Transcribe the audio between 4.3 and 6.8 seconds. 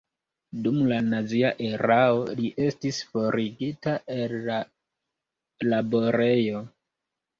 la laborejo.